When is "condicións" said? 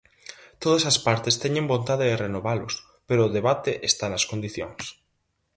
4.31-4.83